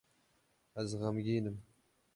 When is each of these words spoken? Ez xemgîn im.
Ez 0.79 0.89
xemgîn 1.01 1.45
im. 1.49 1.57